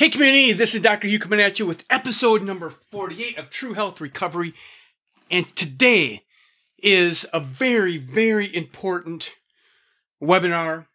[0.00, 1.08] Hey, community, this is Dr.
[1.08, 4.54] Hugh coming at you with episode number 48 of True Health Recovery.
[5.30, 6.22] And today
[6.82, 9.32] is a very, very important
[10.22, 10.86] webinar,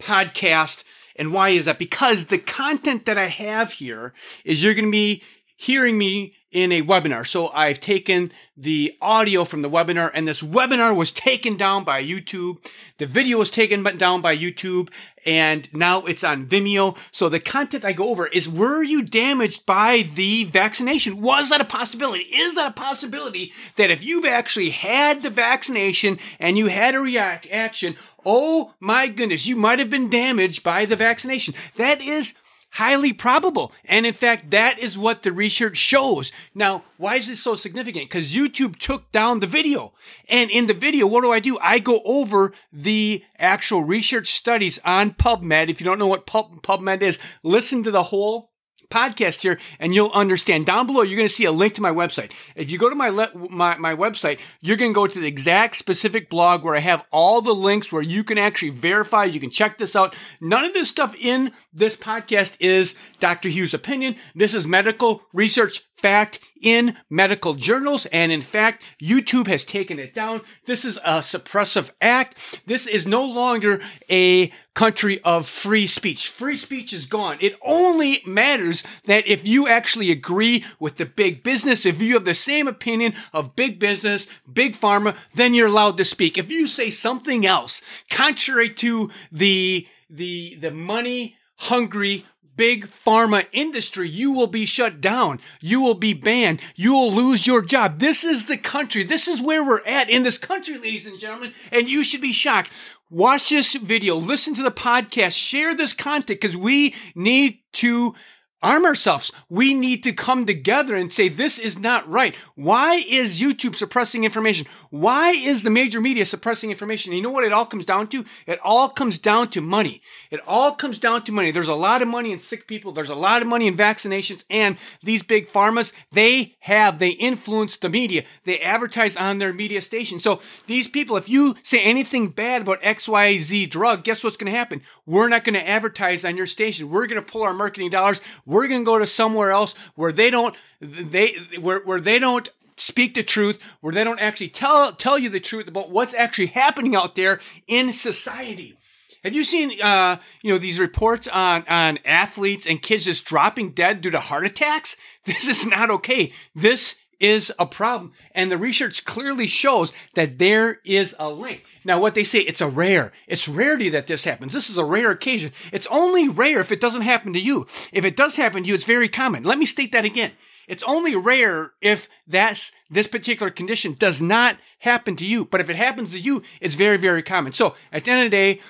[0.00, 0.82] podcast.
[1.14, 1.78] And why is that?
[1.78, 4.14] Because the content that I have here
[4.46, 5.22] is you're going to be
[5.54, 7.26] hearing me in a webinar.
[7.26, 12.02] So I've taken the audio from the webinar and this webinar was taken down by
[12.02, 12.58] YouTube.
[12.96, 14.88] The video was taken down by YouTube
[15.26, 16.96] and now it's on Vimeo.
[17.12, 21.20] So the content I go over is were you damaged by the vaccination?
[21.20, 22.24] Was that a possibility?
[22.24, 27.00] Is that a possibility that if you've actually had the vaccination and you had a
[27.00, 31.52] reaction, oh my goodness, you might have been damaged by the vaccination.
[31.76, 32.32] That is
[32.78, 33.72] highly probable.
[33.84, 36.30] And in fact, that is what the research shows.
[36.54, 38.04] Now, why is this so significant?
[38.04, 39.94] Because YouTube took down the video.
[40.28, 41.58] And in the video, what do I do?
[41.60, 45.68] I go over the actual research studies on PubMed.
[45.68, 48.52] If you don't know what Pub- PubMed is, listen to the whole
[48.90, 50.66] podcast here and you'll understand.
[50.66, 52.32] Down below, you're going to see a link to my website.
[52.54, 55.26] If you go to my, le- my, my website, you're going to go to the
[55.26, 59.24] exact specific blog where I have all the links where you can actually verify.
[59.24, 60.14] You can check this out.
[60.40, 63.48] None of this stuff in this podcast is Dr.
[63.48, 64.16] Hughes' opinion.
[64.34, 68.06] This is medical research fact in medical journals.
[68.06, 70.42] And in fact, YouTube has taken it down.
[70.66, 72.36] This is a suppressive act.
[72.66, 76.28] This is no longer a country of free speech.
[76.28, 77.38] Free speech is gone.
[77.40, 82.24] It only matters that if you actually agree with the big business, if you have
[82.24, 86.38] the same opinion of big business, big pharma, then you're allowed to speak.
[86.38, 92.24] If you say something else contrary to the the the money hungry
[92.58, 95.40] big pharma industry, you will be shut down.
[95.60, 96.60] You will be banned.
[96.76, 98.00] You will lose your job.
[98.00, 99.04] This is the country.
[99.04, 101.54] This is where we're at in this country, ladies and gentlemen.
[101.72, 102.70] And you should be shocked.
[103.08, 108.14] Watch this video, listen to the podcast, share this content because we need to
[108.62, 109.32] arm ourselves.
[109.48, 112.34] We need to come together and say, this is not right.
[112.54, 114.66] Why is YouTube suppressing information?
[114.90, 117.12] Why is the major media suppressing information?
[117.12, 118.24] you know what it all comes down to?
[118.46, 120.02] It all comes down to money.
[120.30, 121.50] It all comes down to money.
[121.50, 122.92] There's a lot of money in sick people.
[122.92, 127.76] There's a lot of money in vaccinations and these big pharmas, they have, they influence
[127.76, 128.24] the media.
[128.44, 130.20] They advertise on their media station.
[130.20, 134.58] So these people, if you say anything bad about XYZ drug, guess what's going to
[134.58, 134.82] happen?
[135.06, 136.90] We're not going to advertise on your station.
[136.90, 140.10] We're going to pull our marketing dollars we're going to go to somewhere else where
[140.10, 144.92] they don't they where, where they don't speak the truth, where they don't actually tell
[144.92, 148.76] tell you the truth about what's actually happening out there in society.
[149.22, 153.72] Have you seen uh, you know these reports on on athletes and kids just dropping
[153.72, 154.96] dead due to heart attacks?
[155.28, 156.32] This is not okay.
[156.54, 158.12] This is a problem.
[158.32, 161.64] And the research clearly shows that there is a link.
[161.84, 164.52] Now, what they say, it's a rare, it's rarity that this happens.
[164.52, 165.52] This is a rare occasion.
[165.72, 167.66] It's only rare if it doesn't happen to you.
[167.92, 169.42] If it does happen to you, it's very common.
[169.42, 170.32] Let me state that again.
[170.68, 175.46] It's only rare if that's this particular condition does not happen to you.
[175.46, 177.52] But if it happens to you, it's very, very common.
[177.52, 178.60] So at the end of the day,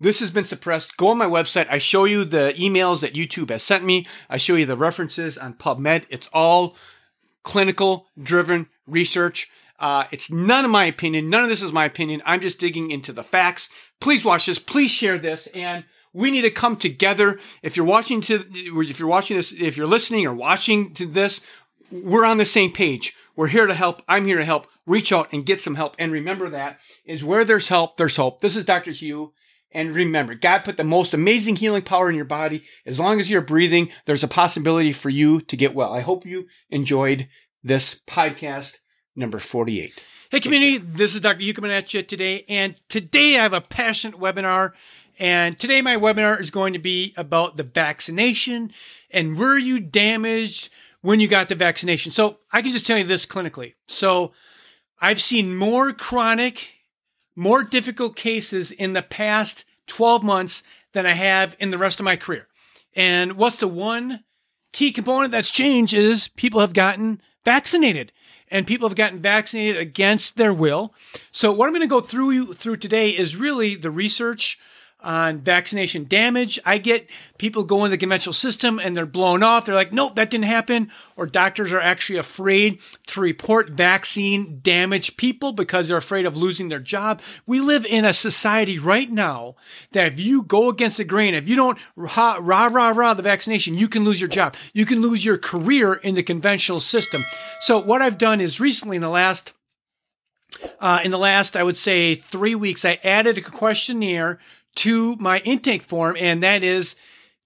[0.00, 0.96] this has been suppressed.
[0.96, 1.66] Go on my website.
[1.68, 4.06] I show you the emails that YouTube has sent me.
[4.30, 6.04] I show you the references on PubMed.
[6.08, 6.76] It's all
[7.42, 9.48] clinical driven research.
[9.78, 11.30] Uh, it's none of my opinion.
[11.30, 12.22] None of this is my opinion.
[12.26, 13.68] I'm just digging into the facts.
[14.00, 14.58] Please watch this.
[14.58, 15.46] Please share this.
[15.48, 17.38] And we need to come together.
[17.62, 21.40] If you're watching to, if you're watching this, if you're listening or watching to this,
[21.90, 23.14] we're on the same page.
[23.36, 24.02] We're here to help.
[24.08, 24.66] I'm here to help.
[24.84, 25.94] Reach out and get some help.
[25.98, 28.40] And remember that is where there's help, there's hope.
[28.40, 28.90] This is Dr.
[28.90, 29.32] Hugh.
[29.72, 32.64] And remember, God put the most amazing healing power in your body.
[32.86, 35.92] As long as you're breathing, there's a possibility for you to get well.
[35.92, 37.28] I hope you enjoyed
[37.62, 38.78] this podcast
[39.14, 40.02] number 48.
[40.30, 41.52] Hey, community, this is Dr.
[41.52, 42.44] Coming at you today.
[42.48, 44.72] And today I have a passionate webinar.
[45.18, 48.72] And today my webinar is going to be about the vaccination
[49.10, 52.12] and were you damaged when you got the vaccination?
[52.12, 53.74] So I can just tell you this clinically.
[53.86, 54.32] So
[55.00, 56.72] I've seen more chronic
[57.38, 62.04] more difficult cases in the past 12 months than I have in the rest of
[62.04, 62.48] my career.
[62.96, 64.24] And what's the one
[64.72, 68.10] key component that's changed is people have gotten vaccinated
[68.50, 70.92] and people have gotten vaccinated against their will.
[71.30, 74.58] So what I'm going to go through you through today is really the research
[75.00, 76.58] on vaccination damage.
[76.64, 77.08] I get
[77.38, 79.64] people go in the conventional system and they're blown off.
[79.64, 80.90] They're like, nope, that didn't happen.
[81.16, 86.68] Or doctors are actually afraid to report vaccine damaged people because they're afraid of losing
[86.68, 87.22] their job.
[87.46, 89.54] We live in a society right now
[89.92, 93.22] that if you go against the grain, if you don't rah, rah, rah, rah the
[93.22, 94.56] vaccination, you can lose your job.
[94.72, 97.20] You can lose your career in the conventional system.
[97.62, 99.52] So what I've done is recently in the last
[100.80, 104.38] uh, in the last, I would say, three weeks, I added a questionnaire
[104.78, 106.96] to my intake form, and that is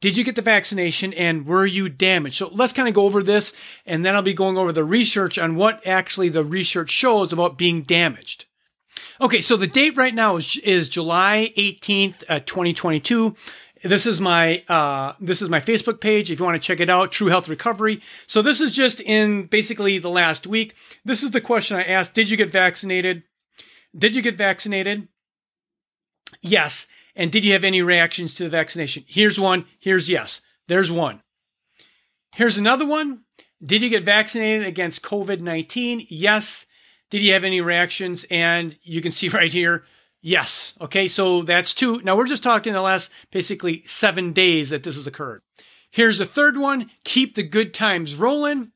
[0.03, 2.37] did you get the vaccination and were you damaged?
[2.37, 3.53] So let's kind of go over this
[3.87, 7.57] and then I'll be going over the research on what actually the research shows about
[7.57, 8.47] being damaged.
[9.21, 13.37] Okay, so the date right now is, is July 18th, uh, 2022.
[13.85, 16.31] This is my uh, this is my Facebook page.
[16.31, 18.01] If you want to check it out, True Health Recovery.
[18.27, 20.75] So this is just in basically the last week.
[21.05, 23.25] This is the question I asked: Did you get vaccinated?
[23.97, 25.09] Did you get vaccinated?
[26.41, 26.87] Yes.
[27.15, 29.05] And did you have any reactions to the vaccination?
[29.07, 29.67] Here's one.
[29.79, 30.41] Here's yes.
[30.69, 31.23] There's one.
[32.35, 33.25] Here's another one.
[33.65, 36.07] Did you get vaccinated against COVID 19?
[36.09, 36.67] Yes.
[37.11, 38.25] Did you have any reactions?
[38.31, 39.85] And you can see right here,
[40.23, 40.75] yes.
[40.81, 42.01] Okay, so that's two.
[42.03, 45.43] Now we're just talking the last basically seven days that this has occurred.
[45.91, 48.73] Here's the third one keep the good times rolling.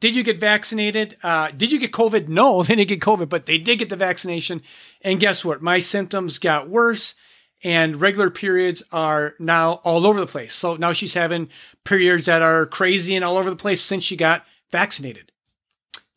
[0.00, 1.16] Did you get vaccinated?
[1.22, 2.28] Uh, did you get COVID?
[2.28, 4.62] No, they didn't get COVID, but they did get the vaccination.
[5.02, 5.62] And guess what?
[5.62, 7.14] My symptoms got worse
[7.62, 10.54] and regular periods are now all over the place.
[10.54, 11.48] So now she's having
[11.84, 15.32] periods that are crazy and all over the place since she got vaccinated.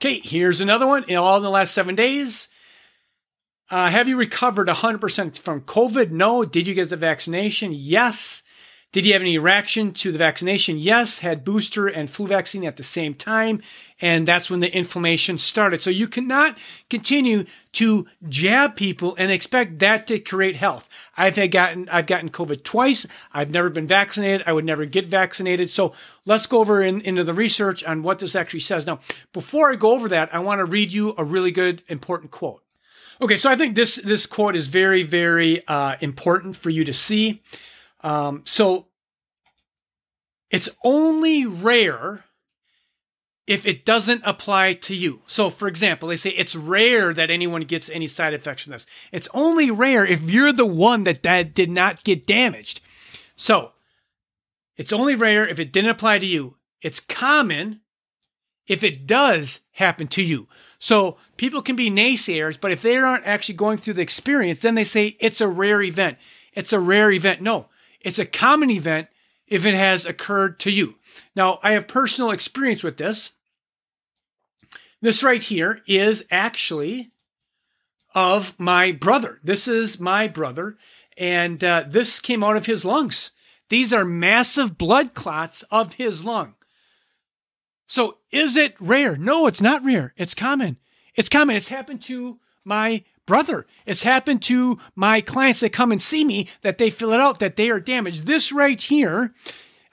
[0.02, 1.04] Okay, here's another one.
[1.10, 2.48] In all in the last seven days,
[3.70, 6.12] uh, have you recovered 100% from COVID?
[6.12, 6.46] No.
[6.46, 7.72] Did you get the vaccination?
[7.74, 8.42] Yes.
[8.92, 10.80] Did you have any reaction to the vaccination?
[10.80, 11.20] Yes.
[11.20, 13.62] Had booster and flu vaccine at the same time.
[14.02, 15.84] And that's when the inflammation started.
[15.84, 16.58] So you cannot
[16.90, 20.90] continue to jab people and expect that to create health.
[21.16, 23.06] I've had gotten, I've gotten COVID twice.
[23.32, 24.44] I've never been vaccinated.
[24.48, 25.70] I would never get vaccinated.
[25.70, 25.94] So
[26.26, 28.88] let's go over in, into the research on what this actually says.
[28.88, 29.02] Now,
[29.34, 32.64] before I go over that, I want to read you a really good, important quote.
[33.22, 36.94] Okay, so I think this this quote is very, very uh, important for you to
[36.94, 37.44] see.
[38.02, 38.88] Um, so
[40.50, 42.24] it's only rare
[43.50, 45.22] if it doesn't apply to you.
[45.26, 48.86] So, for example, they say it's rare that anyone gets any side effects from this.
[49.12, 52.80] It's only rare if you're the one that, that did not get damaged.
[53.36, 53.72] So,
[54.78, 56.58] it's only rare if it didn't apply to you.
[56.84, 57.82] It's common
[58.68, 60.48] if it does happen to you.
[60.78, 64.76] So, people can be naysayers, but if they aren't actually going through the experience, then
[64.76, 66.20] they say it's a rare event.
[66.54, 67.42] It's a rare event.
[67.42, 67.66] No,
[68.02, 69.08] it's a common event
[69.48, 70.96] if it has occurred to you.
[71.36, 73.32] Now, I have personal experience with this.
[75.02, 77.12] This right here is actually
[78.14, 79.40] of my brother.
[79.44, 80.78] This is my brother,
[81.18, 83.32] and uh, this came out of his lungs.
[83.70, 86.56] These are massive blood clots of his lung.
[87.88, 89.16] So, is it rare?
[89.16, 90.14] No, it's not rare.
[90.18, 90.78] It's common.
[91.16, 91.56] It's common.
[91.56, 93.68] It's happened to my brother.
[93.86, 97.40] It's happened to my clients that come and see me that they fill it out
[97.40, 98.26] that they are damaged.
[98.26, 99.36] This right here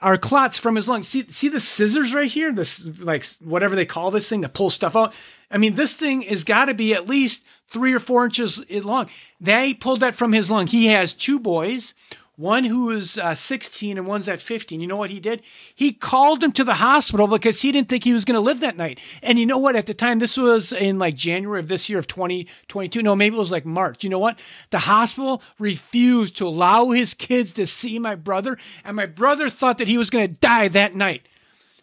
[0.01, 1.07] are clots from his lungs.
[1.07, 2.51] See, see the scissors right here?
[2.51, 5.13] This like whatever they call this thing to pull stuff out.
[5.51, 9.07] I mean, this thing has got to be at least three or four inches long.
[9.39, 10.65] They pulled that from his lung.
[10.65, 11.93] He has two boys
[12.37, 14.79] one who is uh, 16 and one's at 15.
[14.79, 15.41] You know what he did?
[15.73, 18.59] He called him to the hospital because he didn't think he was going to live
[18.59, 18.99] that night.
[19.23, 19.75] And you know what?
[19.75, 23.01] At the time, this was in like January of this year of 2022.
[23.01, 24.03] No, maybe it was like March.
[24.03, 24.37] You know what?
[24.69, 28.59] The hospital refused to allow his kids to see my brother.
[28.85, 31.27] And my brother thought that he was going to die that night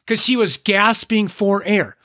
[0.07, 1.97] because he was gasping for air.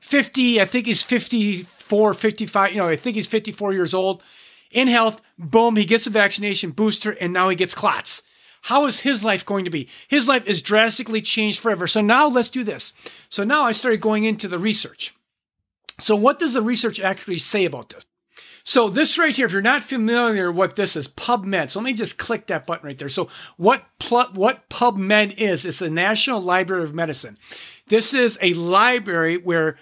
[0.00, 2.70] 50, I think he's 54, 55.
[2.70, 4.22] You know, I think he's 54 years old
[4.70, 8.22] in health, boom, he gets a vaccination booster and now he gets clots.
[8.62, 9.88] How is his life going to be?
[10.08, 11.86] His life is drastically changed forever.
[11.86, 12.92] So now let's do this.
[13.28, 15.14] So now I started going into the research.
[15.98, 18.04] So what does the research actually say about this?
[18.64, 21.70] So this right here, if you're not familiar what this is, PubMed.
[21.70, 23.08] So let me just click that button right there.
[23.08, 25.64] So what pl- what PubMed is?
[25.64, 27.38] It's the National Library of Medicine.
[27.88, 29.78] This is a library where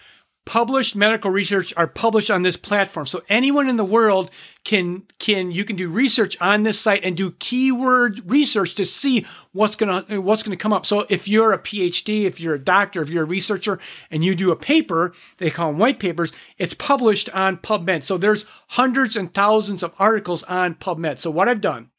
[0.49, 3.05] published medical research are published on this platform.
[3.05, 4.31] So anyone in the world
[4.65, 9.27] can can you can do research on this site and do keyword research to see
[9.53, 10.87] what's going to what's going to come up.
[10.87, 13.79] So if you're a PhD, if you're a doctor, if you're a researcher
[14.11, 18.05] and you do a paper, they call them white papers, it's published on PubMed.
[18.05, 21.19] So there's hundreds and thousands of articles on PubMed.
[21.19, 21.91] So what I've done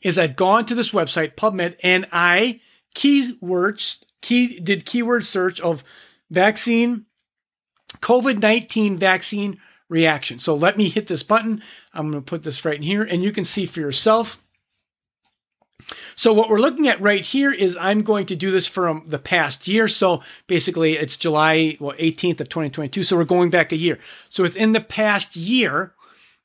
[0.00, 2.60] is I've gone to this website PubMed and I
[2.94, 5.82] keywords key did keyword search of
[6.30, 7.05] vaccine
[7.94, 10.38] COVID 19 vaccine reaction.
[10.38, 11.62] So let me hit this button.
[11.94, 14.38] I'm going to put this right in here and you can see for yourself.
[16.16, 19.18] So what we're looking at right here is I'm going to do this from the
[19.18, 19.86] past year.
[19.86, 23.02] So basically it's July well, 18th of 2022.
[23.02, 23.98] So we're going back a year.
[24.28, 25.94] So within the past year,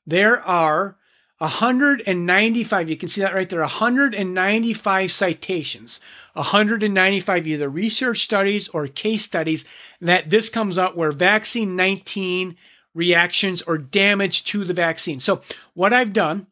[0.06, 0.96] there are
[1.42, 5.98] 195, you can see that right there, 195 citations,
[6.34, 9.64] 195 either research studies or case studies
[10.00, 12.56] that this comes out where vaccine 19
[12.94, 15.18] reactions or damage to the vaccine.
[15.18, 15.42] So,
[15.74, 16.46] what I've done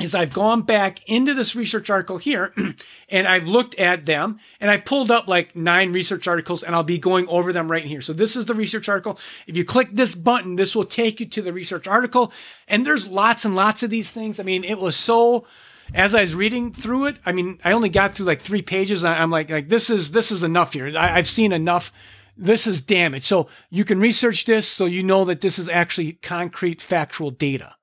[0.00, 2.54] is I've gone back into this research article here
[3.08, 6.82] and I've looked at them and I've pulled up like nine research articles and I'll
[6.82, 8.00] be going over them right here.
[8.00, 9.18] So this is the research article.
[9.46, 12.32] If you click this button, this will take you to the research article.
[12.66, 14.40] And there's lots and lots of these things.
[14.40, 15.46] I mean, it was so
[15.94, 19.04] as I was reading through it, I mean, I only got through like three pages.
[19.04, 20.96] I'm like, like this is this is enough here.
[20.96, 21.92] I, I've seen enough.
[22.34, 23.24] This is damage.
[23.24, 27.74] So you can research this so you know that this is actually concrete factual data.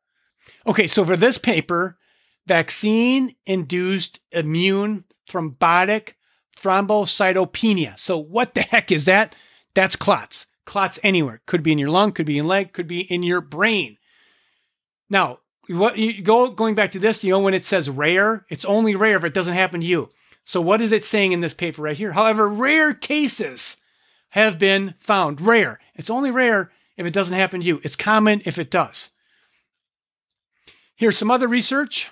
[0.67, 1.97] Okay, so for this paper,
[2.45, 6.13] vaccine induced immune thrombotic
[6.57, 7.97] thrombocytopenia.
[7.97, 9.35] So what the heck is that?
[9.73, 10.47] That's clots.
[10.65, 11.41] Clots anywhere.
[11.45, 13.97] Could be in your lung, could be in leg, could be in your brain.
[15.09, 18.65] Now, what you go going back to this, you know, when it says rare, it's
[18.65, 20.09] only rare if it doesn't happen to you.
[20.45, 22.11] So what is it saying in this paper right here?
[22.13, 23.77] However, rare cases
[24.29, 25.41] have been found.
[25.41, 25.79] Rare.
[25.95, 27.79] It's only rare if it doesn't happen to you.
[27.83, 29.11] It's common if it does.
[30.99, 32.09] Here's some other research.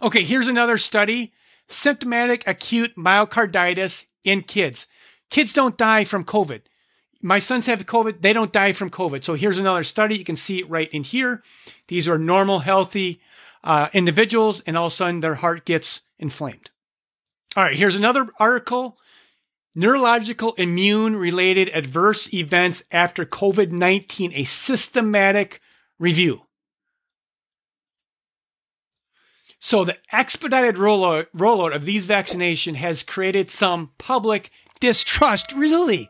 [0.00, 1.30] Okay, here's another study
[1.68, 4.86] symptomatic acute myocarditis in kids.
[5.28, 6.62] Kids don't die from COVID.
[7.20, 9.24] My sons have COVID, they don't die from COVID.
[9.24, 10.16] So here's another study.
[10.16, 11.42] You can see it right in here.
[11.88, 13.20] These are normal, healthy
[13.62, 16.70] uh, individuals, and all of a sudden their heart gets inflamed.
[17.56, 18.96] All right, here's another article
[19.74, 25.60] Neurological immune related adverse events after COVID 19, a systematic
[25.98, 26.47] review.
[29.60, 34.50] So the expedited rollout, rollout of these vaccination has created some public
[34.80, 35.52] distrust.
[35.52, 36.08] Really?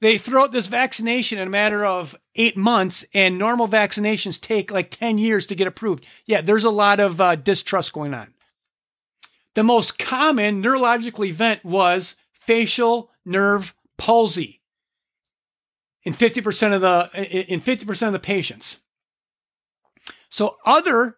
[0.00, 4.70] They throw out this vaccination in a matter of eight months, and normal vaccinations take
[4.70, 6.04] like 10 years to get approved.
[6.26, 8.34] Yeah, there's a lot of uh, distrust going on.
[9.54, 14.60] The most common neurological event was facial nerve palsy
[16.02, 17.10] in 50% of the
[17.50, 18.78] in 50% of the patients.
[20.28, 21.16] So other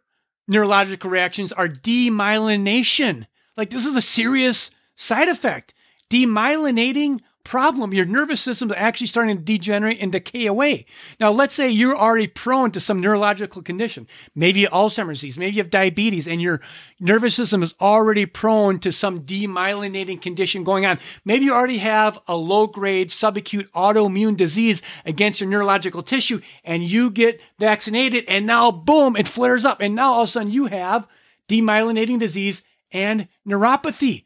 [0.48, 3.26] neurological reactions are demyelination.
[3.56, 5.74] Like this is a serious side effect.
[6.10, 7.94] Demyelinating problem.
[7.94, 10.84] Your nervous system is actually starting to degenerate and decay away.
[11.20, 14.08] Now, let's say you're already prone to some neurological condition.
[14.34, 16.60] Maybe Alzheimer's disease, maybe you have diabetes, and your
[16.98, 20.98] nervous system is already prone to some demyelinating condition going on.
[21.24, 26.82] Maybe you already have a low grade subacute autoimmune disease against your neurological tissue, and
[26.82, 29.80] you get vaccinated, and now, boom, it flares up.
[29.80, 31.06] And now all of a sudden you have
[31.48, 34.24] demyelinating disease and neuropathy.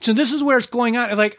[0.00, 1.16] So this is where it's going on.
[1.16, 1.38] Like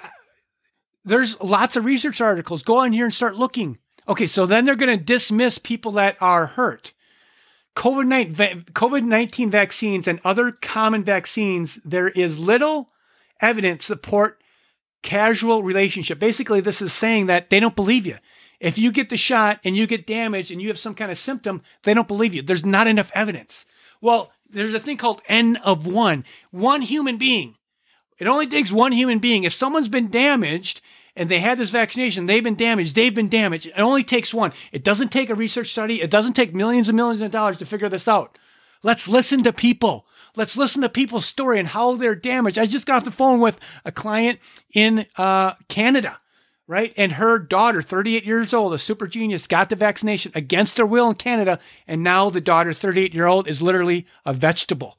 [1.06, 2.64] there's lots of research articles.
[2.64, 3.78] Go on here and start looking.
[4.08, 6.94] Okay, so then they're going to dismiss people that are hurt.
[7.76, 12.90] COVID 19 vaccines and other common vaccines, there is little
[13.42, 14.42] evidence support
[15.02, 16.20] casual relationship.
[16.20, 18.18] Basically, this is saying that they don't believe you.
[18.60, 21.18] If you get the shot and you get damaged and you have some kind of
[21.18, 22.42] symptom, they don't believe you.
[22.42, 23.66] There's not enough evidence.
[24.00, 26.24] Well, there's a thing called N of one.
[26.52, 27.56] One human being
[28.24, 29.44] it only takes one human being.
[29.44, 30.80] If someone's been damaged
[31.14, 33.66] and they had this vaccination, they've been damaged, they've been damaged.
[33.66, 34.54] It only takes one.
[34.72, 37.66] It doesn't take a research study, it doesn't take millions and millions of dollars to
[37.66, 38.38] figure this out.
[38.82, 40.08] Let's listen to people.
[40.38, 42.58] Let's listen to people's story and how they're damaged.
[42.58, 44.40] I just got off the phone with a client
[44.74, 46.20] in uh, Canada,
[46.66, 46.94] right?
[46.96, 51.10] And her daughter, 38 years old, a super genius, got the vaccination against her will
[51.10, 51.60] in Canada.
[51.90, 54.98] And now the daughter, 38 year old, is literally a vegetable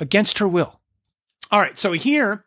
[0.00, 0.80] against her will.
[1.52, 2.45] All right, so here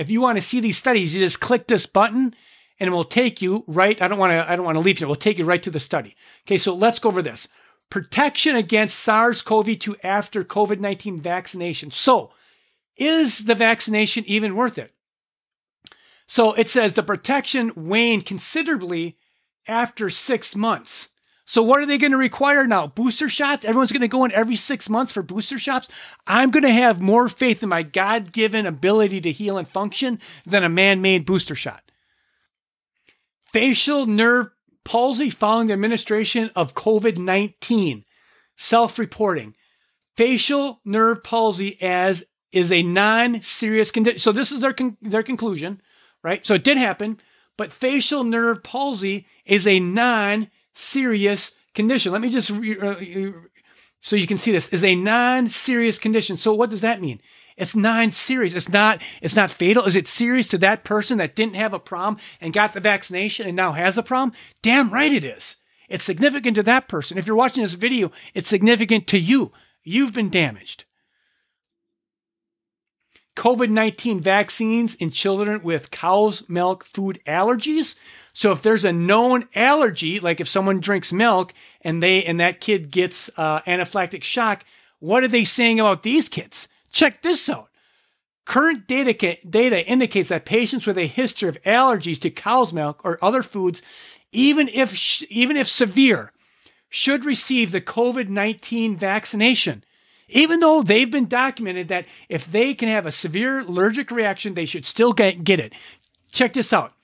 [0.00, 2.34] if you want to see these studies, you just click this button
[2.78, 4.00] and it will take you right.
[4.00, 5.04] I don't want to, I don't want to leave here.
[5.04, 6.16] It will take you right to the study.
[6.46, 7.48] Okay, so let's go over this.
[7.90, 11.90] Protection against SARS-CoV-2 after COVID-19 vaccination.
[11.90, 12.30] So
[12.96, 14.94] is the vaccination even worth it?
[16.26, 19.18] So it says the protection waned considerably
[19.68, 21.10] after six months.
[21.50, 22.86] So what are they going to require now?
[22.86, 23.64] Booster shots?
[23.64, 25.88] Everyone's going to go in every six months for booster shots.
[26.24, 30.20] I'm going to have more faith in my God given ability to heal and function
[30.46, 31.90] than a man made booster shot.
[33.52, 34.50] Facial nerve
[34.84, 38.04] palsy following the administration of COVID 19.
[38.56, 39.56] Self reporting.
[40.16, 44.20] Facial nerve palsy as is a non serious condition.
[44.20, 45.82] So this is their, con- their conclusion,
[46.22, 46.46] right?
[46.46, 47.18] So it did happen,
[47.56, 52.12] but facial nerve palsy is a non serious condition.
[52.12, 53.32] Let me just re- uh,
[54.00, 56.36] so you can see this is a non-serious condition.
[56.36, 57.20] So what does that mean?
[57.56, 58.54] It's non-serious.
[58.54, 59.02] It's not.
[59.20, 59.84] It's not fatal.
[59.84, 63.46] Is it serious to that person that didn't have a problem and got the vaccination
[63.46, 64.34] and now has a problem?
[64.62, 65.56] Damn right it is.
[65.88, 67.18] It's significant to that person.
[67.18, 69.52] If you're watching this video, it's significant to you.
[69.82, 70.84] You've been damaged.
[73.36, 77.96] COVID 19 vaccines in children with cow's milk food allergies.
[78.40, 82.62] So if there's a known allergy, like if someone drinks milk and they and that
[82.62, 84.64] kid gets uh, anaphylactic shock,
[84.98, 86.66] What are they saying about these kids?
[86.90, 87.68] Check this out.
[88.46, 93.22] Current data, data indicates that patients with a history of allergies to cow's milk or
[93.22, 93.82] other foods,
[94.32, 96.32] even if, even if severe,
[96.88, 99.84] should receive the COVID 19 vaccination.
[100.30, 104.64] Even though they've been documented that if they can have a severe allergic reaction, they
[104.64, 105.74] should still get, get it.
[106.32, 106.94] Check this out.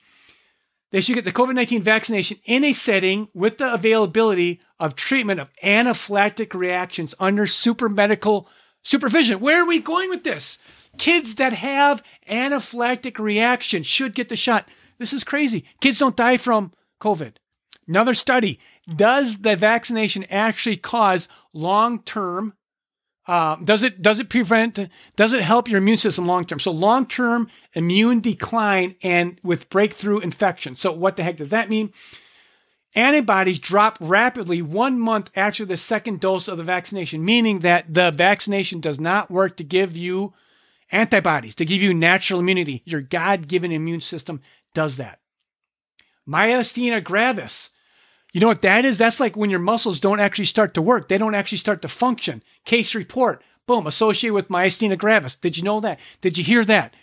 [0.91, 5.39] They should get the COVID 19 vaccination in a setting with the availability of treatment
[5.39, 8.47] of anaphylactic reactions under super medical
[8.83, 9.39] supervision.
[9.39, 10.57] Where are we going with this?
[10.97, 14.69] Kids that have anaphylactic reactions should get the shot.
[14.97, 15.65] This is crazy.
[15.81, 17.33] Kids don't die from COVID.
[17.87, 18.59] Another study
[18.93, 22.53] Does the vaccination actually cause long term?
[23.27, 24.79] Uh, does it does it prevent
[25.17, 26.59] does it help your immune system long term?
[26.59, 30.75] So long term immune decline and with breakthrough infection.
[30.75, 31.91] So what the heck does that mean?
[32.95, 38.11] Antibodies drop rapidly one month after the second dose of the vaccination meaning that the
[38.11, 40.33] vaccination does not work to give you
[40.89, 42.81] antibodies to give you natural immunity.
[42.85, 44.41] Your god-given immune system
[44.73, 45.19] does that.
[46.25, 47.71] Myasthenia gravis
[48.37, 48.99] you know what that is?
[48.99, 51.09] That's like when your muscles don't actually start to work.
[51.09, 52.43] They don't actually start to function.
[52.65, 55.33] Case report, boom, associated with myasthenia gravis.
[55.33, 55.99] Did you know that?
[56.21, 56.93] Did you hear that?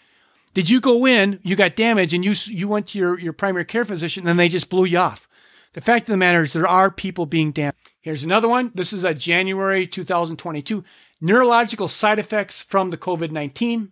[0.53, 3.65] Did you go in, you got damaged, and you you went to your, your primary
[3.65, 5.29] care physician and they just blew you off?
[5.73, 7.91] The fact of the matter is there are people being damaged.
[8.01, 8.71] Here's another one.
[8.73, 10.85] This is a January 2022.
[11.21, 13.91] Neurological side effects from the COVID-19.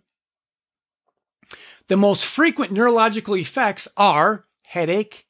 [1.89, 5.25] The most frequent neurological effects are headache,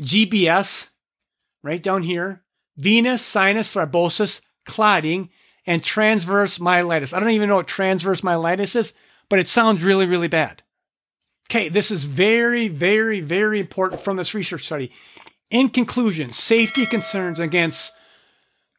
[0.00, 0.88] GBS,
[1.64, 2.42] right down here,
[2.76, 5.30] venous sinus thrombosis, clotting,
[5.66, 7.14] and transverse myelitis.
[7.14, 8.92] I don't even know what transverse myelitis is,
[9.30, 10.62] but it sounds really, really bad.
[11.50, 14.92] Okay, this is very, very, very important from this research study.
[15.50, 17.92] In conclusion, safety concerns against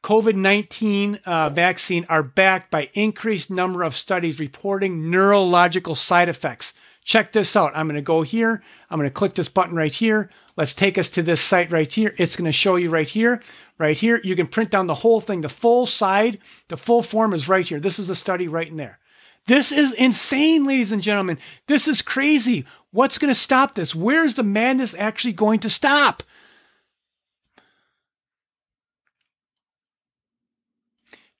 [0.04, 6.74] COVID 19 uh, vaccine are backed by increased number of studies reporting neurological side effects
[7.06, 7.72] check this out.
[7.78, 8.62] I'm going to go here.
[8.90, 10.30] I'm going to click this button right here.
[10.58, 12.14] Let's take us to this site right here.
[12.18, 13.42] It's going to show you right here,
[13.78, 14.20] right here.
[14.24, 15.42] You can print down the whole thing.
[15.42, 17.80] The full side, the full form is right here.
[17.80, 19.00] This is a study right in there.
[19.48, 21.38] This is insane, ladies and gentlemen.
[21.68, 22.66] This is crazy.
[22.92, 23.94] What's going to stop this?
[23.94, 26.24] Where's the madness actually going to stop?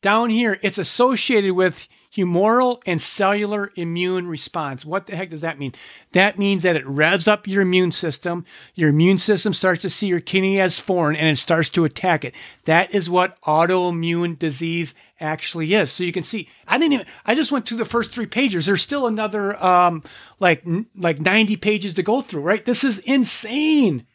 [0.04, 4.86] Down here, it's associated with humoral and cellular immune response.
[4.86, 5.74] What the heck does that mean?
[6.14, 8.46] That means that it revs up your immune system.
[8.74, 12.24] Your immune system starts to see your kidney as foreign and it starts to attack
[12.24, 12.34] it.
[12.66, 15.92] That is what autoimmune disease actually is.
[15.92, 18.66] So you can see, I didn't even, I just went through the first three pages.
[18.66, 20.04] There's still another, um,
[20.40, 20.64] like,
[20.96, 22.66] like 90 pages to go through, right?
[22.66, 24.06] This is insane.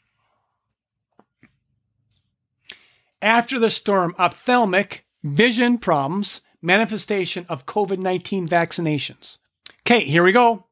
[3.23, 9.39] After the storm, ophthalmic vision problems manifestation of COVID 19 vaccinations.
[9.87, 10.67] Okay, here we go.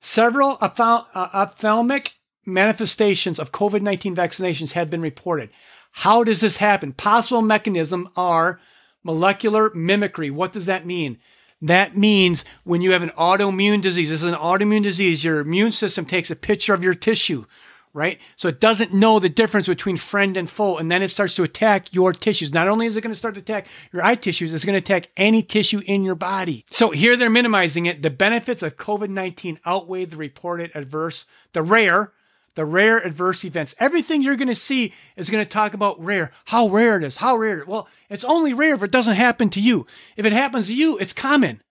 [0.00, 0.68] Several uh,
[1.14, 5.50] ophthalmic manifestations of COVID 19 vaccinations have been reported.
[5.92, 6.92] How does this happen?
[6.92, 8.60] Possible mechanism are
[9.02, 10.30] molecular mimicry.
[10.30, 11.18] What does that mean?
[11.62, 15.72] That means when you have an autoimmune disease, this is an autoimmune disease, your immune
[15.72, 17.46] system takes a picture of your tissue,
[17.96, 18.20] right?
[18.36, 21.42] So it doesn't know the difference between friend and foe, and then it starts to
[21.42, 22.52] attack your tissues.
[22.52, 24.78] Not only is it going to start to attack your eye tissues, it's going to
[24.78, 26.66] attack any tissue in your body.
[26.70, 28.02] So here they're minimizing it.
[28.02, 32.12] The benefits of COVID 19 outweigh the reported adverse, the rare,
[32.54, 33.74] the rare adverse events.
[33.80, 37.16] Everything you're going to see is going to talk about rare, how rare it is,
[37.16, 37.64] how rare.
[37.66, 39.86] Well, it's only rare if it doesn't happen to you.
[40.16, 41.62] If it happens to you, it's common.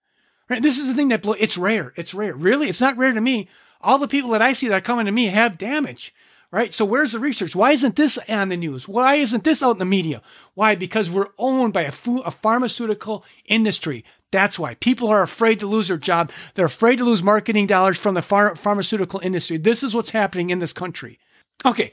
[0.48, 0.62] Right?
[0.62, 1.34] This is the thing that blow.
[1.34, 1.92] It's rare.
[1.96, 2.34] It's rare.
[2.34, 3.48] Really, it's not rare to me
[3.80, 6.14] all the people that I see that are coming to me have damage.
[6.52, 6.72] Right?
[6.72, 7.56] So where's the research?
[7.56, 8.86] Why isn't this on the news?
[8.86, 10.22] Why isn't this out in the media?
[10.54, 10.74] Why?
[10.76, 14.04] Because we're owned by a, food, a pharmaceutical industry.
[14.30, 16.30] That's why people are afraid to lose their job.
[16.54, 19.58] They're afraid to lose marketing dollars from the phar- pharmaceutical industry.
[19.58, 21.18] This is what's happening in this country.
[21.64, 21.92] Okay.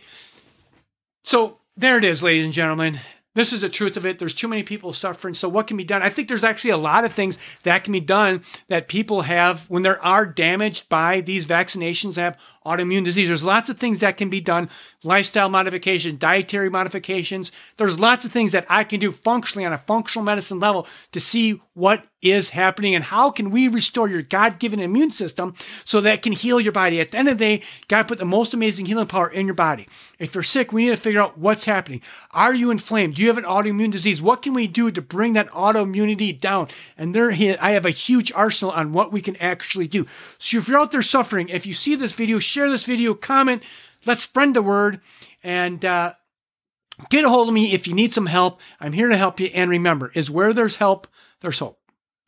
[1.23, 2.99] So there it is, ladies and gentlemen
[3.35, 4.19] this is the truth of it.
[4.19, 5.33] There's too many people suffering.
[5.33, 6.01] So what can be done?
[6.01, 9.69] I think there's actually a lot of things that can be done that people have
[9.69, 13.28] when there are damaged by these vaccinations have autoimmune disease.
[13.28, 14.69] There's lots of things that can be done.
[15.04, 17.52] Lifestyle modification, dietary modifications.
[17.78, 21.19] There's lots of things that I can do functionally on a functional medicine level to
[21.19, 26.21] see what is happening and how can we restore your God-given immune system so that
[26.21, 27.02] can heal your body.
[27.02, 29.56] At the end of the day, God put the most amazing healing power in your
[29.56, 29.89] body.
[30.19, 32.02] If you're sick, we need to figure out what's happening.
[32.32, 33.15] Are you inflamed?
[33.15, 34.21] Do you have an autoimmune disease?
[34.21, 36.69] What can we do to bring that autoimmunity down?
[36.97, 40.08] And there, I have a huge arsenal on what we can actually do.
[40.38, 43.63] So if you're out there suffering, if you see this video, share this video, comment,
[44.05, 45.01] let's spread the word,
[45.41, 46.13] and uh,
[47.09, 48.61] get a hold of me if you need some help.
[48.79, 49.47] I'm here to help you.
[49.47, 51.07] And remember, is where there's help,
[51.41, 51.79] there's hope.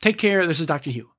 [0.02, 0.46] Take care.
[0.46, 0.90] This is Dr.
[0.90, 1.15] Hugh.